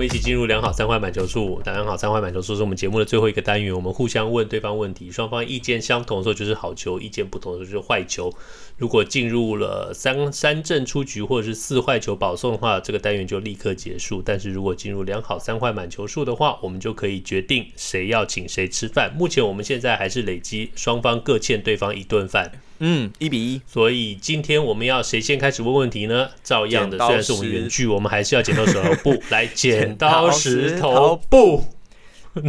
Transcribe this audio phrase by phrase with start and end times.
[0.00, 1.60] 我们一起进入良好三坏满球数。
[1.62, 8.32] 良好三坏满球数是我们节目的最后一个单元，我们互相问对方问题，双方意见相同的时候就是好球，意见不同的时候就是坏球。
[8.78, 14.22] 如果进入了三三振出局或者是四坏球保送的话，这个单元就立刻结束。
[14.24, 19.12] 但是如果进入良好三坏满球数的话，我们就可以决定谁要请谁吃饭。
[19.14, 22.50] 目前我们现在还是累积双方各欠对方一顿饭。
[22.80, 23.60] 嗯，一比一。
[23.66, 26.28] 所以今天我们要谁先开始问问题呢？
[26.42, 31.64] 照样的，虽然是我们原剧，我们还是要剪刀石头布来剪刀石头 布。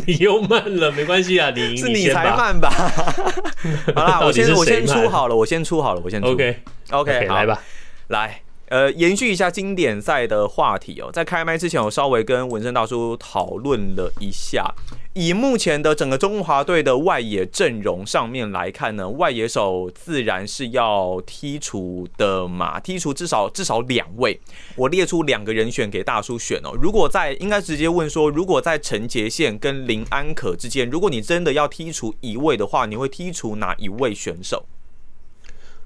[0.05, 2.69] 你又慢了，没关系啊，你 是你才慢吧？
[3.95, 6.27] 好啦，我先我先出好了，我先出好了，我先出。
[6.29, 6.57] OK
[6.91, 7.61] OK，来吧，
[8.07, 8.41] 来。
[8.71, 14.73] 呃，延续一下经典赛的话题哦，在开麦之前，我稍微跟文生大叔讨论了一下。
[15.13, 24.39] 以目前的整个中华队的外野阵容上面来看呢，外野手自然是要剔除的嘛，剔除至少至少两位。
[24.77, 26.71] 我列出两个人选给大叔选哦。
[26.81, 34.65] 如果在，应该直接问说，如果在陈杰宪跟林安可之间，如果你真的要剔除一位的话，你会剔除哪一位选手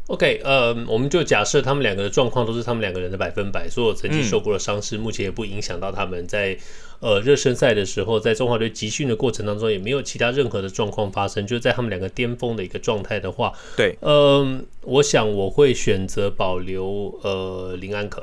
[0.07, 6.55] ？OK，呃，我们就假设他们两个的状况都是他们两个人的百分百，所有曾经受过的伤势，目前也不影响到他们在
[6.99, 18.21] 呃热身赛的时候，在中华队集训的过程当中，也没有其他任何的状况发生，就在他们两个巅峰的一个状态的话，对，嗯、呃，我想我会选择保留呃林安可，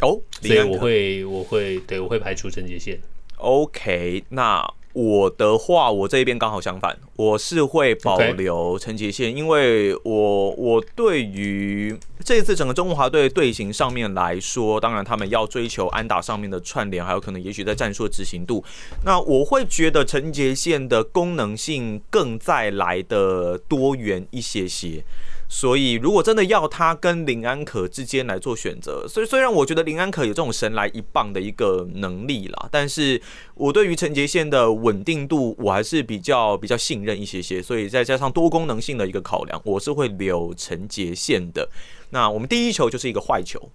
[0.00, 2.98] 哦，所以我会我会对我会排除陈杰宪。
[3.36, 4.66] OK，那。
[4.98, 18.64] 我的话，我这一边刚好相反，我是会保留陈杰宪，因为我我对于这一次整个中华队队形上面来说，当然他们要追求安打上面的串联，还有可能也许在战术执行度，
[19.04, 25.04] 那我会觉得陈杰宪的功能性更再来的多元一些些。
[25.50, 33.20] 所以，如果真的要他跟林安可之间来做选择，所以虽然我觉得林安可有这种神来一棒的一个能力啦，但是
[33.54, 37.62] 我对于陈杰宪的稳定度，我还是比较比较信任一些些。
[37.62, 41.70] 所以再加上多功能性的一个考量，我是会留陈杰宪的。
[42.10, 43.70] 那我们第一球就是一个坏球，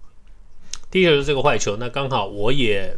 [0.92, 1.76] 第一个就是这个坏球。
[1.76, 2.96] 那刚好我也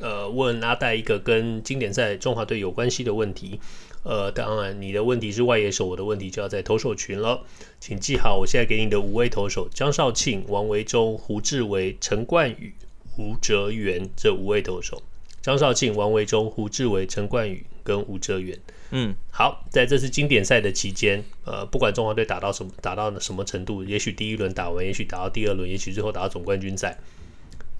[0.00, 3.60] 呃问阿戴一个跟经典赛中华队有关系的问题。
[4.08, 7.44] 呃，当然，你的问题是外野手，我的问题就要在投手群了。
[7.78, 12.72] 请记好，我现在给你的五位投手：张少庆、王维忠、胡志为、陈冠宇、
[13.18, 15.02] 吴哲源这五位投手。
[15.42, 18.58] 张少庆、王维忠、胡志为、陈冠宇跟吴哲源。
[18.92, 26.98] 嗯，好，在这次经典赛的期间，呃，不管中华队打到什么，打到什么程度，也许第一轮打完，也许打到第二轮，也许最后打到总冠军赛，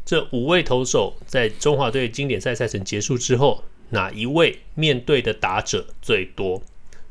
[0.05, 3.65] 这五位投手在中华队经典赛赛程结束之后。
[3.91, 6.63] 哪一位面对的打者最多？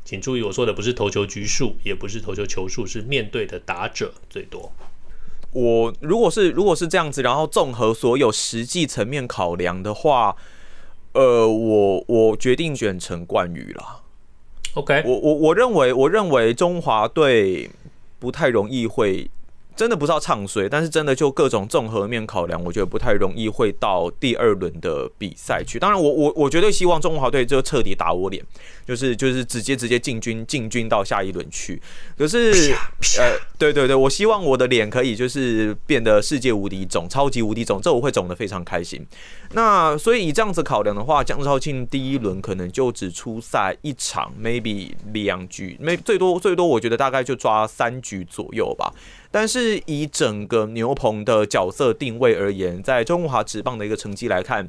[0.04, 4.72] 请注意，我说的不是投球局数，也不是投球球数，是面对的打者最多。
[5.52, 10.36] 我如果是如果是这样子，然后综合所有实际层面考量的话，
[11.12, 14.02] 呃，我我决定选陈冠宇了。
[14.74, 17.70] OK，我我我认为我认为中华队
[18.18, 19.28] 不太容易会。
[19.78, 25.78] 真的不知道唱衰，但是真的就各种综合面考量，我觉得不太容易会到第二轮的比赛去。
[25.78, 28.44] 当然我，我我我绝对希望中华队就彻底打我脸，
[28.84, 31.80] 就是就是直接直接进军进军到下一轮去。
[32.16, 32.74] 可是
[33.20, 39.06] 呃，对对对，我希望我的脸可以就是变得世界无敌肿，超级无敌肿，这我会肿得非常开心。
[39.52, 48.92] 那所以以这样子考量的话，江少庆第一轮可能就只出赛一场，maybe 两局，maybe 最多最多，我觉得大概就抓三局左右吧。
[49.30, 54.68] 但是以整个牛棚的角色定位而言，在中华职棒的一个成绩来看，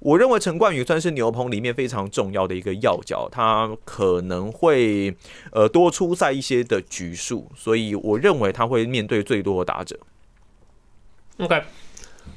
[0.00, 5.14] 我认为陈冠宇算是牛棚里面非常重要的一个要角，他可能会
[5.52, 9.98] 呃多出赛一些的局数，所以我认为他会面对最多的打者。
[11.38, 11.62] OK，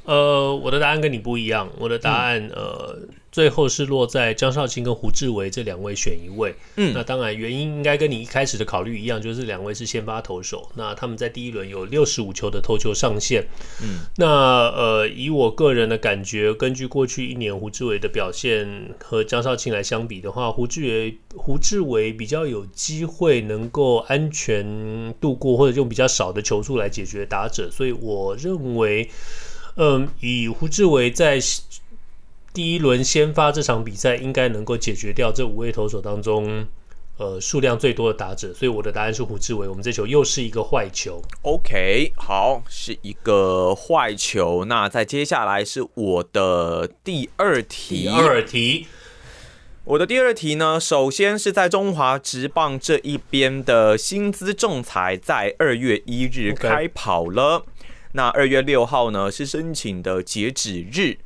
[0.05, 2.99] 呃，我的答案跟你不一样，我的答案、呃。
[3.31, 13.45] 最后是落在江少卿跟胡志伟这两位选一位，嗯，那当然原因应该跟你一开始的考虑一样，就是两位是先发投手，那他们在第一轮有六十五球的投球上限，
[13.83, 29.09] 嗯，那呃以我个人的感觉，根据过去一年胡志伟的表现和江少卿来相比的话，胡志伟胡志伟比较有机会能够安全度过，或者用比较少的球数来解决打者，所以我认为，
[29.75, 31.39] 嗯、呃，以胡志伟在。
[32.59, 36.67] 第一轮先发这场比赛应该能够解决掉这五位投手当中，
[37.15, 39.65] 呃数量最多的打者，所以我的答案是胡志伟。
[39.65, 41.23] 我们这球又是一个坏球。
[41.43, 44.65] OK，好，是一个坏球。
[44.65, 48.01] 那再接下来是我的第二题。
[48.01, 48.87] 第二题，
[49.85, 57.63] 我的第二题呢，首先是在中华职棒这一边的薪资仲裁，在二月一日开跑了。
[58.11, 61.19] 那二月六号呢是申请的截止日，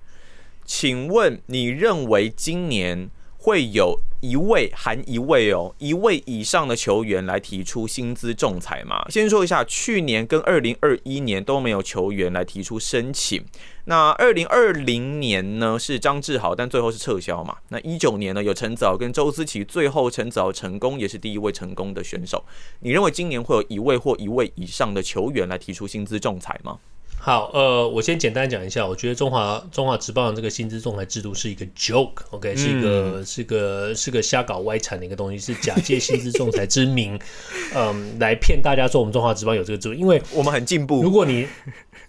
[0.65, 9.05] 请问你认为今年会有一位含一位哦，一位以上的球员来提出薪资仲裁吗？
[9.09, 13.43] 先说一下，去年跟二零二一年都没有球员来提出申请。
[13.85, 17.57] 那二零二零年呢是张志豪，但最后是撤销嘛。
[17.67, 22.45] 那一九年呢有陈子豪跟周思齐，最后陈子豪成功，也是第一位成功的选手。
[22.79, 26.79] 你认为今年会有一位或一位以上的球员来提出薪资仲裁吗？
[27.25, 32.57] 好，呃，我先简单讲一下，我觉得中华中华职棒的这个薪资仲裁制度是一个 joke，OK，、okay?
[32.57, 37.17] 是一个、嗯、是个是个瞎搞歪产的一个东西，是假借薪资仲裁之名，
[37.73, 41.01] 嗯，来骗大家说我们中华职棒有这个制度，因为我们很进步。
[41.01, 41.47] 如果你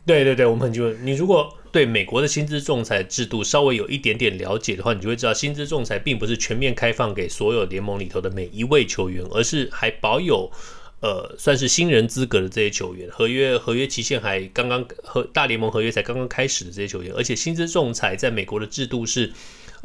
[0.05, 0.93] 对对对，我们很进步。
[1.05, 10.51] 你如果对美国的薪资仲裁制度稍微有一点点了解的话，你就会知道，薪资仲裁并不是全面开放给所有联盟里头的每一位球员，而是还保有。
[11.01, 19.33] 呃，算是新人资格的这些球员，合约合约期限还刚刚和大联盟合约才刚刚开始的这些球员，而且薪资仲裁在美国的制度是。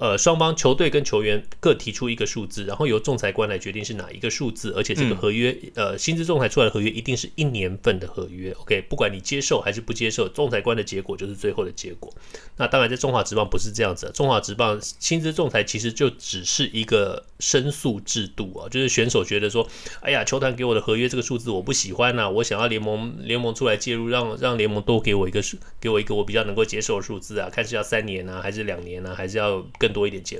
[0.02, 8.52] 呃，双方球队跟球员各提出一个数字，然后由仲裁官来决定是哪一个数字，而且这个合约，嗯、呃，薪资仲裁出来的合约一定是一年份的合约。
[8.62, 12.10] OK，不管你接受还是不接受，仲裁官的结果就是最后的结果。
[12.56, 19.68] 那当然，在中华职棒不是这样子，中华职棒薪资仲裁其实就只是一个申诉制度啊，就是选手觉得说，
[20.00, 29.89] 哎呀，球团给我的合约这个数字我不喜欢呐、啊，我想要联盟联盟出来介入，让让联盟多给我一个数，给我一个我比较能够接受的数字啊，看是要三年啊，还是两年啊，还是要更。
[29.92, 30.40] 多一点钱，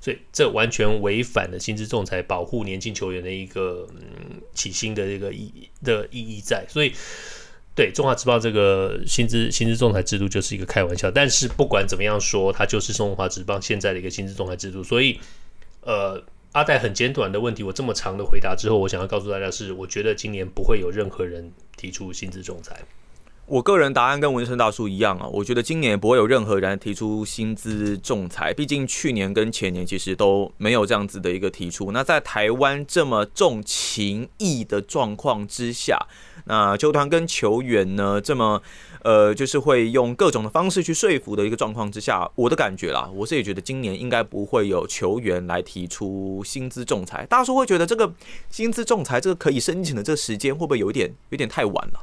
[0.00, 5.52] 所以这完全违反了薪资仲裁保护年轻球员的一个嗯起薪的这个意
[5.82, 6.92] 的意义在，所以
[7.74, 11.10] 对中华职棒这个薪资薪资仲裁制度就是一个开玩笑。
[11.10, 14.82] 但是不管怎么样说，它就是中华职棒现在的一个薪资仲裁制度。
[14.82, 15.18] 所以
[15.80, 16.22] 呃，
[16.52, 22.80] 阿戴很简短的问题，我这么长的回答之后，我想要告诉大家是，我觉得今年不会有任何人提出薪资仲裁。
[23.46, 31.92] 我个人答案跟文生大叔一样啊，我觉得今年不会有任何人提出薪资仲裁，毕竟去年跟前年其实都没有这样子的一个提出。
[31.92, 35.98] 那在台湾这么重情义的状况之下，
[36.46, 38.62] 那球团跟球员呢这么
[39.02, 47.26] 呃就是会用各种的方式去说服的一个状况之下，我的感觉啦，我是也觉得今年应该不会有球员来提出薪资仲裁。
[47.26, 48.10] 大叔会觉得这个
[48.48, 52.00] 薪资仲裁这个可以申请的这个时间会不会有点有点太晚了？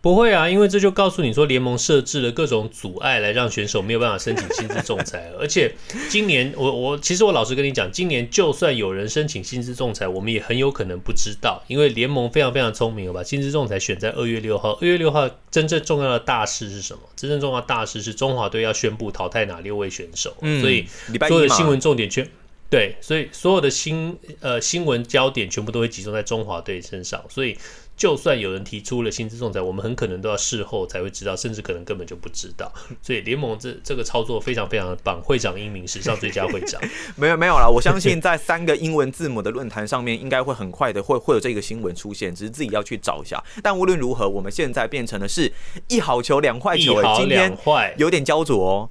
[0.00, 5.32] 不会啊，因为这就告诉你说，联盟设置了各种阻碍来让选手没有办法申请薪资仲裁。
[5.40, 5.74] 而且
[6.08, 14.78] 今年，我我其实我老实跟你讲，今年就算有人申请薪资仲裁，我们也很有可能不知道，因为联盟非常非常聪明，把薪资仲裁选在二月六号。
[14.80, 17.00] 二月六号真正重要的大事是什么？
[17.16, 20.32] 真正重要的大事是中华队要宣布淘汰哪六位选手。
[20.42, 20.86] 嗯，所以
[21.26, 22.24] 所有的新闻重点全
[22.70, 27.58] 对，所以所有的新呃新闻焦点全部都会集中在中华队身上，所以。
[27.98, 32.72] 就算有人提出了薪资仲裁，我们很可能都要事后才会知道，甚至可能根本就不知道。
[33.02, 36.80] 所以联盟这这个操作非常非常的棒，会长英明，史上最佳会长。
[37.16, 43.42] 没有没有啦，我相信在三个英文字母的论坛上面，应该会很快的会会有这个新闻出现，只是自己要去找一下。
[43.62, 45.52] 但无论如何，我们现在变成的是
[45.88, 47.58] 一好球两坏球，欸，今天
[47.96, 48.88] 有点焦灼哦。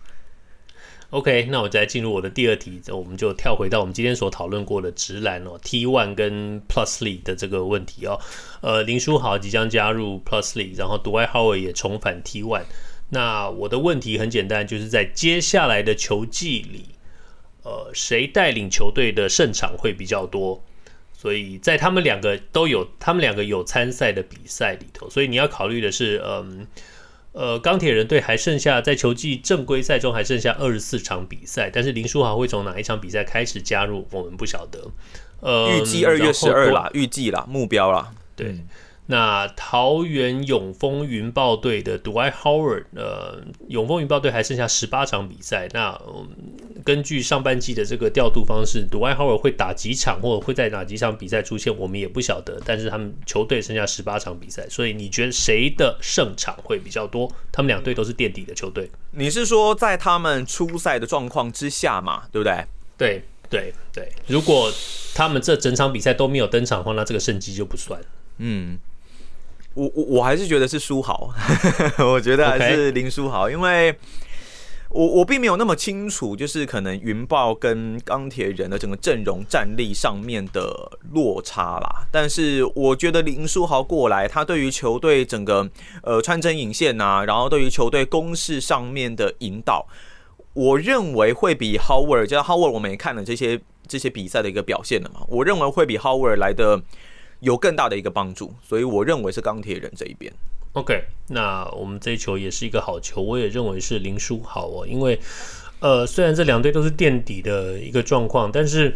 [1.12, 8.20] OK，那我再进入我的第二题，我们就跳回到我们今天所讨论过的直篮哦，T1 跟 Plus League 的这个问题哦。
[8.60, 12.64] 呃，林书豪即将加入 Plus League，然后 d w i g h o w a r d 也重返 T1。
[13.12, 16.84] 那我的问题很简单，就是在接下来的球季里，
[17.64, 20.62] 呃，谁带领球队的胜场会比较多？
[21.14, 26.68] 所以在他们两个都有，他们两个有参赛的比赛里头，所以你要考虑的是，嗯。
[27.62, 34.80] 钢铁人队还剩下在球季正规赛中还剩下二十四场比赛，但是林书豪会从哪一场比赛开始加入，我们不晓得。
[35.40, 38.48] 呃，预计二月十二啦，预计啦，目标啦，对。
[38.48, 38.68] 嗯
[39.10, 45.70] 那桃园永丰云豹队的 Dwight Howard，呃，永丰云豹队还剩下十八场比赛。
[45.72, 46.28] 那、嗯、
[46.88, 52.58] 根据上半季的这个调度方式，Dwight Howard 会打几场，或者会在哪几场比赛出现，我们也不晓得。
[52.64, 57.30] 但是他们球队剩下十八场比赛，所以你觉得谁的胜场会比较多？
[57.52, 58.90] 他们两队都是垫底的球队。
[59.12, 62.24] 你是说在他们出赛的状况之下嘛？
[62.32, 62.66] 对不对？
[62.98, 64.10] 对对对。
[64.28, 64.72] 如果
[65.14, 68.00] 他们这整场比赛都没有登场的话，那这个胜绩就不算。
[68.38, 68.80] 嗯。
[69.74, 71.32] 我我我还是觉得是书豪，
[72.00, 73.94] 我觉得还是林书豪.因为
[74.90, 82.08] 我我并没有那么清楚，就是可能云豹跟钢铁人的整个阵容战力上面的落差啦。
[82.12, 85.70] 但是我觉得林书豪过来，他对于球队整个
[86.04, 89.86] 呃穿针引线呐，然后对于球队攻势上面的引导，
[90.54, 96.82] 我认为会比 Howard，就像 Howard 我们也看了这些这些比赛的一个表现了嘛，我认为会比 Howard 来的
[97.42, 100.34] 有更大的一个帮助，所以我认为是钢铁人这一边。
[100.78, 105.20] OK，那我们这一球也是一个好球，我也认为是林书豪哦，因为
[105.80, 108.96] 呃，虽然这两队都是垫底的一个状况，但是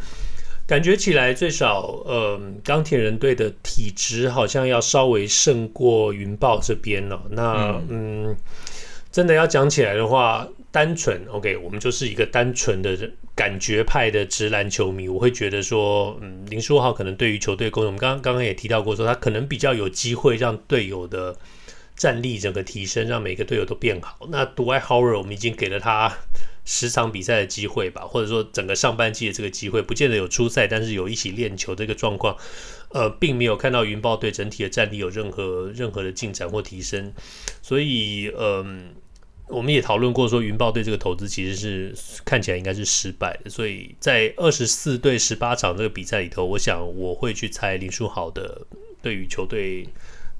[0.67, 7.21] 感觉起来最少呃，钢铁人队的体质好像要稍微胜过云豹这边了哦。
[7.31, 8.37] 那嗯，
[9.11, 12.95] 真的要讲起来的话，单纯 OK，我们就是一个单纯的
[13.33, 21.35] 感觉派的直男球迷，我会觉得说，嗯，林书豪可能对于球队贡献，我们刚刚刚也提到过，说他可能比较有机会让队友的。
[22.01, 24.27] 战力整个提升，让每个队友都变好。
[24.31, 26.11] 那独爱 Howard，我们已经给了他
[26.65, 32.35] 十场比赛的机会吧，或者说整个上半季的这个机会，不见得有出赛，但是有一起练球这个状况，
[32.89, 37.13] 呃，并没有看到云豹队整体的战力有任何任何的进展或提升。
[37.61, 38.95] 所以，嗯、
[39.47, 41.93] 我们也讨论过说，云豹队这个投资其实是
[42.25, 43.49] 看起来应该是失败的。
[43.51, 48.65] 所以在二十四对十八场这个比赛里头，我想我会去猜林书豪的
[49.03, 49.87] 对于球队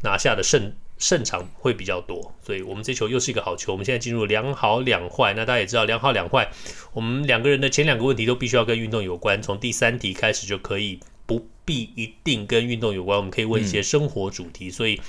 [0.01, 0.74] 拿下的胜。
[1.01, 3.72] 胜场会比较多，所以我们这球又是一个好球。
[3.72, 6.48] 我们现在进入两好两坏，那大家也知道两好两坏，
[6.93, 9.41] 我们两个人的前两个问题都必须要跟运动有关。
[9.41, 14.67] 从第三题开始就可以不必一定跟运动有关，我们可以问一些生活主题。
[14.67, 15.01] 嗯、所以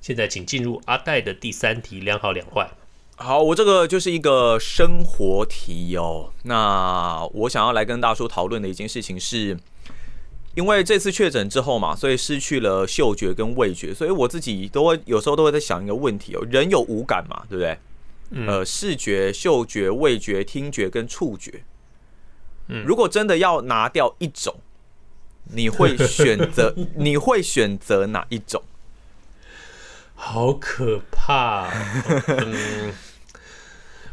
[0.00, 2.70] 现在请进入阿戴的第三题，两好两坏。
[3.16, 6.32] 好，我这个就是一个生活题哦。
[6.44, 9.58] 那我想要来跟大叔讨论的一件事情是。
[10.56, 17.78] 因为这次确诊之后嘛，所以失去了嗅觉跟味觉，所以我自己都会有时候都会在想一个问题哦，人有五感嘛，对不对？
[18.30, 21.62] 嗯、呃，视觉、嗅觉、味觉、听觉跟触觉。
[22.68, 24.56] 嗯，如果真的要拿掉一种，
[25.52, 28.62] 你会选择 你会选择哪一种？
[30.14, 31.70] 好可怕、哦！
[32.38, 32.94] 嗯，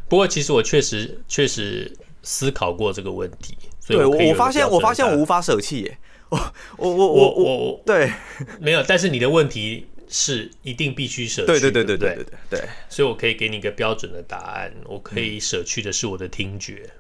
[0.10, 5.98] 不过其实我确实确实思考过这个问题，所以我对我发现我发现我无法舍弃耶。
[6.78, 8.12] 我我我我我对，
[8.60, 11.48] 没有，但是你的问题是一定必须舍去。
[11.48, 12.70] 对对对对对对对对。
[12.90, 14.74] 所以，我可以给你一个标准的答案。
[14.86, 16.92] 我可以舍去的是我的听觉。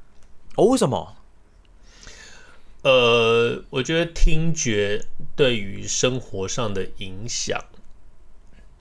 [0.55, 1.17] 哦，为什么？
[2.83, 5.05] 呃，我觉得听觉
[5.37, 7.63] 对于生活上的影响，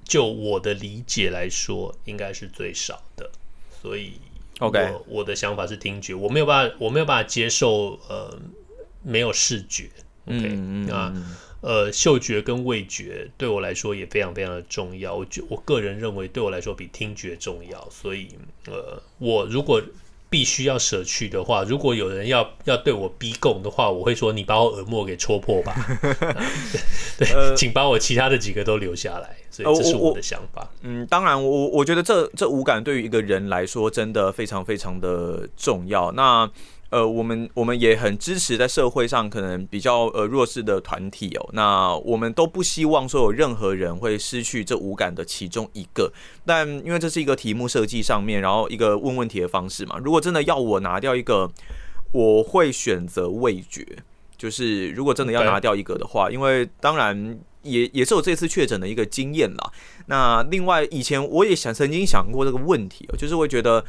[0.04, 3.30] 就我的理解来说，应该是最少的。
[3.80, 4.14] 所以
[4.58, 8.36] ，OK，我的想法是听觉，我没有办法，我没有办法接受，呃，
[9.02, 9.88] 没有视觉。
[10.26, 11.12] OK，嗯，那
[11.60, 15.14] 呃，嗅觉跟味觉对我来说也非常非常的重要。
[15.14, 17.88] 我觉我个人认为，对我来说比听觉重要。
[17.90, 18.28] 所以，
[18.66, 19.80] 呃，我如果
[20.28, 25.72] 必须要舍去的话，如果有人要要对我逼供的话，我会说：“你把我耳膜给戳破吧。
[26.00, 26.42] 啊”
[27.18, 29.36] 对，呃、请把我其他的几个都留下来。
[29.50, 30.68] 所以这是我的想法。
[30.80, 36.10] 嗯，当然，我我觉得这这五感对于一个人来说真的非常非常的重要。
[36.12, 36.50] 那
[36.92, 41.48] 呃，我们我们也很支持在社会上可能比较呃弱势的团体哦。
[41.54, 46.12] 那我们都不希望说有任何人会失去这五感的其中一个。
[46.44, 49.96] 但因为这是一个题目设计上面，然后一个问问题的方式嘛。
[50.04, 51.50] 如果真的要我拿掉一个，
[52.12, 53.86] 我会选择味觉。
[54.36, 59.72] 就是如果真的要拿掉一个的话，因为当然也也是我这次确诊的一个经验啦。
[60.08, 63.82] 那另外以前我也想曾经想过这个问题，就是会觉得。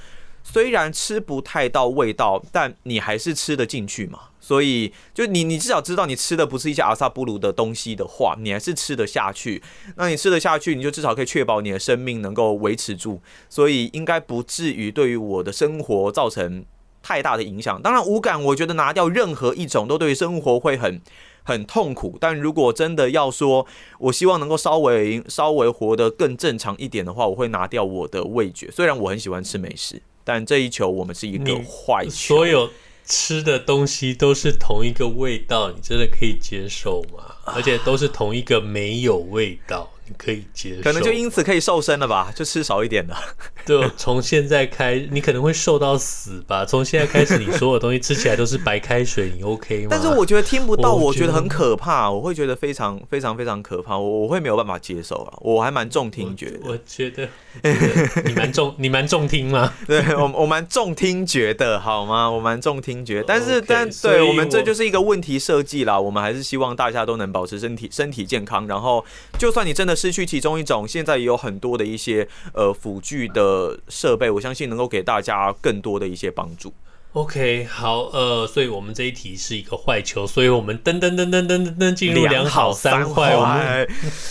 [0.43, 4.19] 虽然吃不太到味道，但你还是吃得进去嘛。
[4.39, 9.63] 所以，就你，你至少知道你吃的不是一些阿萨布鲁的东西的话，你还是吃得下去。
[9.95, 13.21] 那你吃得下去，你就至少可以确保你的生命能够维持住。
[13.49, 16.65] 所以，应该不至于对于我的生活造成
[17.01, 17.81] 太大的影响。
[17.81, 21.01] 当然，五感我觉得拿掉任何一种都对于生活会很
[21.43, 22.17] 很痛苦。
[22.19, 23.65] 但如果真的要说，
[23.97, 28.69] 我希望能够稍微稍微活得更正常一点的话，我会拿掉我的味觉。
[28.69, 30.01] 虽然我很喜欢吃美食。
[30.23, 32.11] 但这一球我们是一个坏球。
[32.11, 32.69] 所有
[33.05, 37.35] 吃的东西都是同一个味道，你真的可以接受吗？
[37.45, 39.92] 而且都是同一个没有味道。
[40.05, 42.31] 你可以接受，可能就因此可以瘦身了吧？
[42.35, 43.15] 就吃少一点的。
[43.65, 46.65] 就，从现在开，你可能会瘦到死吧？
[46.65, 49.87] 从现在开始，你所有东西吃起来都是白开水，你 OK 吗？
[49.89, 55.37] 但是我觉得听不到，我觉得很可怕，我会觉得非常非常非常可怕，我我会没有办法接受啊！
[55.39, 57.29] 我还蛮重听觉的，我觉得，
[57.63, 59.73] 我觉得你蛮重， 你蛮重听吗？
[59.87, 62.29] 对我我蛮重听觉的，好吗？
[62.29, 65.97] 我蛮重听觉，但是 okay, 但对我们这就是一个问题设计啦。
[65.97, 69.05] 我们还是希望大家都能保持身体身体健康，然后
[69.39, 69.92] 就算你真的。
[69.95, 76.73] 失去其中一种，现在也有很多的一些呃辅具的设备，我相信能够给大家更多的一些帮助。
[77.13, 83.87] OK，好，呃，所以我们这一题是一个坏球，所以我们噔噔噔噔噔噔噔进入两好三坏，我们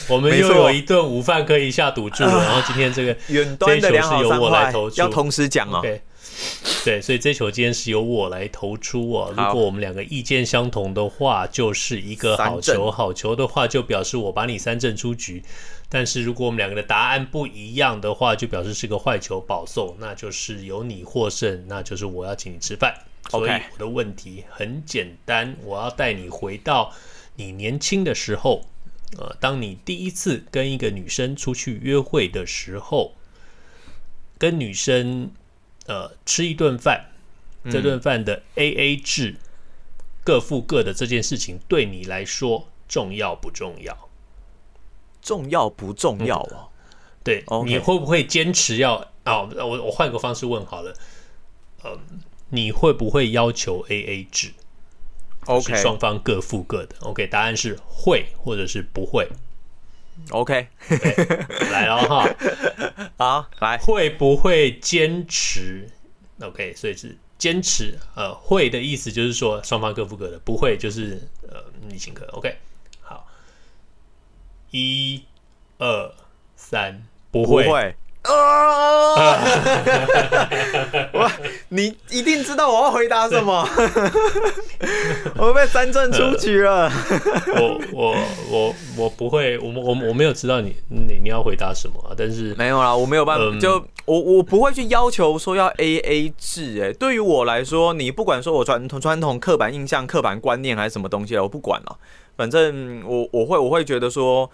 [0.08, 2.44] 我们又有一顿午饭可以下赌注了。
[2.44, 5.80] 然后今天这个远端的两好三坏要同时讲哦。
[6.84, 9.32] 对，所以这球今天是由我来投出哦。
[9.36, 15.42] 如果我们两个意见相同的话，就是一个好球；好球的话，就表示我把你三振出局。
[15.88, 22.94] 但是如果我们两个的答案不一样的话，就表示是个坏球保送，那就是由你获胜，那就是我要请你吃饭。
[23.30, 26.92] 所以我的问题很简单，我要带你回到
[27.36, 28.64] 你年轻的时候，
[29.16, 33.14] 呃，当你第一次跟一个女生出去约会的时候，
[34.38, 35.30] 跟女生
[35.86, 37.06] 呃吃一顿饭，
[37.70, 39.36] 这顿饭的 AA 制
[40.24, 44.08] 各付各的这件事情，对你来说重要不重要？
[45.20, 46.68] 重要不重要啊？
[47.22, 47.64] 对，Okay.
[47.64, 49.42] 你会不会坚持要啊？
[49.42, 50.92] 我我换个方式问好了，
[51.84, 51.98] 嗯，
[52.48, 54.52] 你会不会要求 AA 制
[55.46, 56.96] ？OK，双方各付各的。
[57.02, 59.28] OK，答案是会或者是不会。
[60.30, 60.68] OK，
[61.70, 62.28] 来了哈，
[63.18, 65.88] 好来，会不会坚持
[66.40, 67.98] ？OK，所以是坚持。
[68.14, 72.24] 呃，会的意思就是说双方各付各的，不会就是呃你请客。
[72.32, 72.56] OK
[73.00, 73.26] 好。
[74.70, 75.22] 一、
[75.78, 76.14] 二、
[76.56, 77.94] 三，不会。
[78.22, 79.38] 啊！
[81.12, 81.30] 我，
[81.70, 83.68] 你一定知道我要回答什么。
[85.36, 86.88] 我被三振出局了。
[87.58, 88.14] 我我
[88.48, 93.44] 我我不会，我我我没有知道你你你要回答什么，但是没有啦，我没有办法。
[93.44, 96.80] 嗯、就我我不会去要求说要 A A 制。
[96.80, 101.96] 哎，对于我来说，你不管说我传统传统刻板印象、刻板观念还是什么东西了，我不管了。
[102.36, 104.48] 反正我我会我会觉得说。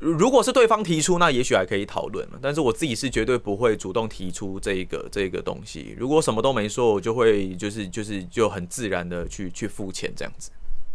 [0.00, 5.94] 如果是对方提出，那也许还可以讨论，但是我自己是绝对不会主动提出这个这个东西。
[5.96, 10.50] 如果什么都没说，我就会就是就是就很自然的去去付钱这样子。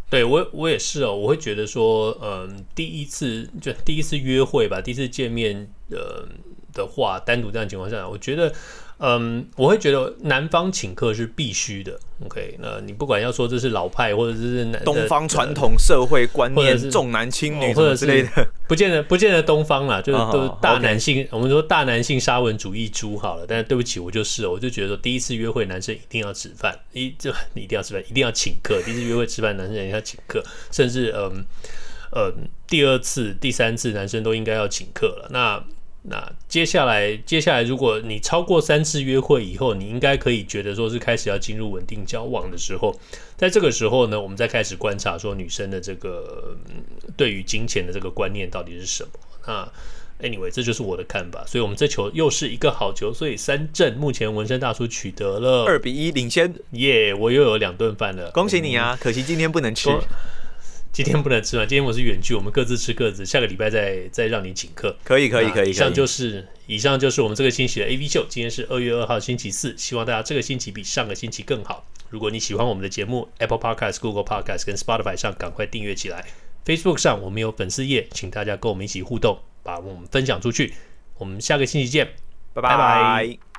[0.10, 6.28] 对我我也是哦，我会觉得说，嗯，第一次就第一次约会吧，第一次见面，呃
[6.74, 8.54] 的话，单独这样情况下，我觉得。
[8.98, 12.00] 嗯，我会觉得男方请客是必须的。
[12.24, 21.24] OK，那你不管要说这是老派，或者是东方传统社会观念，重男轻女，或者之类的，不见得不见得东方啦，就是都是大男性。
[21.26, 21.34] Oh.
[21.34, 28.82] 我们说大男性沙文主义猪好了，但是对不起，我就是，我就觉得说第一次约会男生一定要吃饭，一就你一定要吃饭，一定要请客。
[28.84, 31.44] 第一次约会吃饭，男生一定要请客，甚至嗯
[32.12, 32.34] 呃，
[32.66, 35.28] 第二次、第三次男生都应该要请客了。
[35.32, 35.62] 那
[36.08, 42.96] 那接下来，接下来，如果你超过三次约会以后，你应该可以觉得说是开始要进入稳定交往的时候，
[43.36, 46.56] 在这个时候呢，我们再开始观察说女生的这个
[47.18, 49.10] 对于金钱的这个观念到底是什么。
[49.48, 51.44] 那 anyway，这就是我的看法。
[51.48, 56.54] 所以，我们这球又是一个好球，所以三振，目前纹身大叔取得了二比一领先。
[56.72, 58.96] 耶，我又有两顿饭了，恭喜你啊！
[59.02, 59.90] 可惜今天不能吃。
[60.96, 63.26] 今天不能吃完，今天我是远距，我们各自吃各自。
[63.26, 65.72] 下个礼拜再再让你请客，可以可以可以。
[65.72, 68.26] 以上就是以上就是我们这个星期的 AV 秀。
[68.30, 71.86] 今天是二月二号星期四，希望大家这个星期比上个星期更好。
[72.10, 76.26] 如果你喜欢我们的节目，Apple Podcast、Google Podcast 跟 Spotify 上赶快订阅起来。
[76.66, 80.74] Facebook 上我们有粉丝页，请大家跟我们一起互动，把我们分享出去。
[81.18, 82.06] 我们下个星期见，
[82.54, 82.70] 拜拜。
[82.70, 83.55] 拜拜。